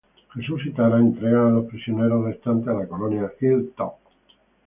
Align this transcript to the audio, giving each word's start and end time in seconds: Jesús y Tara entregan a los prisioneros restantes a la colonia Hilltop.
Jesús 0.33 0.63
y 0.65 0.71
Tara 0.71 0.97
entregan 0.97 1.45
a 1.45 1.49
los 1.51 1.65
prisioneros 1.67 2.25
restantes 2.25 2.67
a 2.69 2.73
la 2.73 2.87
colonia 2.87 3.31
Hilltop. 3.39 3.97